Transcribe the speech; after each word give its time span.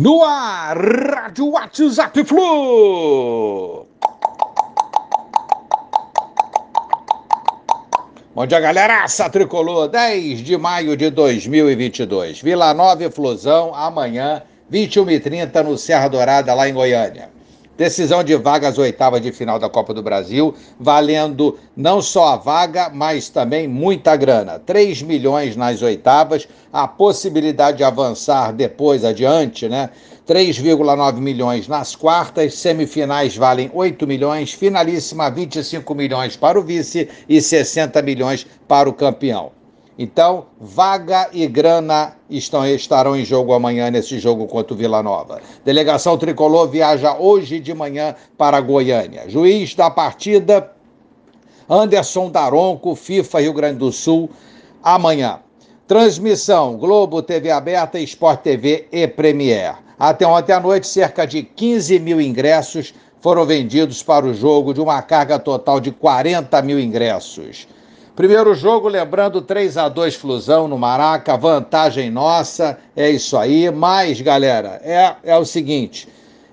No 0.00 0.22
ar, 0.22 0.76
Rádio 0.78 1.50
WhatsApp 1.50 2.24
Flu. 2.24 3.84
Bom 8.32 8.46
dia, 8.46 8.60
galera. 8.60 9.02
Essa 9.02 9.28
tricolor, 9.28 9.88
10 9.88 10.44
de 10.44 10.56
maio 10.56 10.96
de 10.96 11.10
2022. 11.10 12.40
Vila 12.40 12.72
Nova 12.72 13.02
e 13.02 13.10
Flusão, 13.10 13.74
amanhã, 13.74 14.40
21h30, 14.72 15.64
no 15.64 15.76
Serra 15.76 16.06
Dourada, 16.06 16.54
lá 16.54 16.68
em 16.68 16.74
Goiânia. 16.74 17.30
Decisão 17.78 18.24
de 18.24 18.34
vaga 18.34 18.66
às 18.66 18.76
oitavas 18.76 19.22
de 19.22 19.30
final 19.30 19.56
da 19.56 19.68
Copa 19.68 19.94
do 19.94 20.02
Brasil, 20.02 20.52
valendo 20.80 21.56
não 21.76 22.02
só 22.02 22.30
a 22.30 22.36
vaga, 22.36 22.90
mas 22.92 23.28
também 23.28 23.68
muita 23.68 24.16
grana. 24.16 24.58
3 24.58 25.00
milhões 25.02 25.54
nas 25.54 25.80
oitavas, 25.80 26.48
a 26.72 26.88
possibilidade 26.88 27.76
de 27.76 27.84
avançar 27.84 28.52
depois 28.52 29.04
adiante, 29.04 29.68
né? 29.68 29.90
3,9 30.26 31.20
milhões 31.20 31.68
nas 31.68 31.94
quartas, 31.94 32.54
semifinais 32.54 33.36
valem 33.36 33.70
8 33.72 34.08
milhões, 34.08 34.52
finalíssima 34.52 35.30
25 35.30 35.94
milhões 35.94 36.36
para 36.36 36.58
o 36.58 36.64
vice 36.64 37.08
e 37.28 37.40
60 37.40 38.02
milhões 38.02 38.44
para 38.66 38.90
o 38.90 38.92
campeão. 38.92 39.57
Então, 39.98 40.46
vaga 40.60 41.28
e 41.32 41.44
grana 41.48 42.14
estão, 42.30 42.64
estarão 42.64 43.16
em 43.16 43.24
jogo 43.24 43.52
amanhã 43.52 43.90
nesse 43.90 44.20
jogo 44.20 44.46
contra 44.46 44.72
o 44.72 44.76
Vila 44.76 45.02
Nova. 45.02 45.40
Delegação 45.64 46.16
tricolor 46.16 46.68
viaja 46.68 47.18
hoje 47.18 47.58
de 47.58 47.74
manhã 47.74 48.14
para 48.36 48.60
Goiânia. 48.60 49.28
Juiz 49.28 49.74
da 49.74 49.90
partida, 49.90 50.70
Anderson 51.68 52.30
Daronco, 52.30 52.94
FIFA 52.94 53.40
Rio 53.40 53.52
Grande 53.52 53.78
do 53.78 53.90
Sul, 53.90 54.30
amanhã. 54.84 55.40
Transmissão: 55.88 56.76
Globo, 56.76 57.20
TV 57.20 57.50
Aberta, 57.50 57.98
Sport 57.98 58.42
TV 58.42 58.86
e 58.92 59.08
Premier. 59.08 59.74
Até 59.98 60.24
ontem 60.24 60.52
à 60.52 60.60
noite, 60.60 60.86
cerca 60.86 61.26
de 61.26 61.42
15 61.42 61.98
mil 61.98 62.20
ingressos 62.20 62.94
foram 63.20 63.44
vendidos 63.44 64.00
para 64.00 64.24
o 64.24 64.32
jogo, 64.32 64.72
de 64.72 64.80
uma 64.80 65.02
carga 65.02 65.40
total 65.40 65.80
de 65.80 65.90
40 65.90 66.62
mil 66.62 66.78
ingressos. 66.78 67.66
Primeiro 68.18 68.52
jogo, 68.52 68.88
lembrando 68.88 69.40
3 69.40 69.76
a 69.76 69.88
2 69.88 70.16
Flusão 70.16 70.66
no 70.66 70.76
Maraca, 70.76 71.36
vantagem 71.36 72.10
nossa, 72.10 72.76
é 72.96 73.08
isso 73.08 73.36
aí. 73.36 73.70
Mas, 73.70 74.20
galera, 74.20 74.80
é, 74.82 75.14
é 75.22 75.38
o 75.38 75.44
seguinte: 75.44 76.08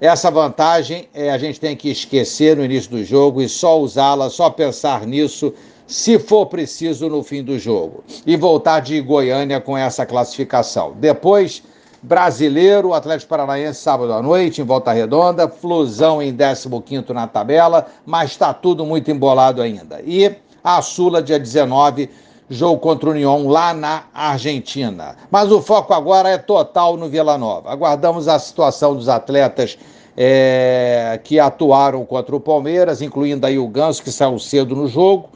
essa 0.00 0.30
vantagem 0.30 1.06
é, 1.12 1.30
a 1.30 1.36
gente 1.36 1.60
tem 1.60 1.76
que 1.76 1.90
esquecer 1.90 2.56
no 2.56 2.64
início 2.64 2.90
do 2.90 3.04
jogo 3.04 3.42
e 3.42 3.48
só 3.50 3.78
usá-la, 3.78 4.30
só 4.30 4.48
pensar 4.48 5.06
nisso 5.06 5.52
se 5.86 6.18
for 6.18 6.46
preciso 6.46 7.10
no 7.10 7.22
fim 7.22 7.44
do 7.44 7.58
jogo. 7.58 8.04
E 8.26 8.38
voltar 8.38 8.80
de 8.80 8.98
Goiânia 8.98 9.60
com 9.60 9.76
essa 9.76 10.06
classificação. 10.06 10.94
Depois, 10.96 11.62
Brasileiro, 12.02 12.94
Atlético 12.94 13.28
Paranaense 13.28 13.80
sábado 13.80 14.14
à 14.14 14.22
noite 14.22 14.62
em 14.62 14.64
Volta 14.64 14.92
Redonda, 14.92 15.46
Flusão 15.46 16.22
em 16.22 16.34
15 16.34 17.12
na 17.12 17.26
tabela, 17.26 17.86
mas 18.06 18.30
está 18.30 18.54
tudo 18.54 18.86
muito 18.86 19.10
embolado 19.10 19.60
ainda. 19.60 20.00
E 20.06 20.34
a 20.62 20.80
Sula, 20.82 21.22
dia 21.22 21.38
19, 21.38 22.10
jogo 22.48 22.80
contra 22.80 23.08
o 23.08 23.12
União 23.12 23.48
lá 23.48 23.72
na 23.72 24.04
Argentina. 24.12 25.16
Mas 25.30 25.52
o 25.52 25.62
foco 25.62 25.94
agora 25.94 26.28
é 26.28 26.38
total 26.38 26.96
no 26.96 27.08
Vila 27.08 27.38
Nova. 27.38 27.70
Aguardamos 27.70 28.28
a 28.28 28.38
situação 28.38 28.94
dos 28.94 29.08
atletas 29.08 29.78
é, 30.16 31.20
que 31.22 31.38
atuaram 31.38 32.04
contra 32.04 32.34
o 32.34 32.40
Palmeiras, 32.40 33.00
incluindo 33.00 33.46
aí 33.46 33.58
o 33.58 33.68
Ganso, 33.68 34.02
que 34.02 34.10
saiu 34.10 34.38
cedo 34.38 34.74
no 34.74 34.88
jogo, 34.88 35.28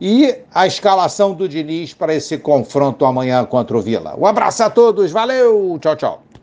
e 0.00 0.34
a 0.52 0.66
escalação 0.66 1.34
do 1.34 1.48
Diniz 1.48 1.94
para 1.94 2.14
esse 2.14 2.38
confronto 2.38 3.04
amanhã 3.04 3.44
contra 3.44 3.76
o 3.76 3.80
Vila. 3.80 4.16
Um 4.18 4.26
abraço 4.26 4.62
a 4.62 4.70
todos, 4.70 5.10
valeu, 5.12 5.78
tchau, 5.80 5.96
tchau. 5.96 6.22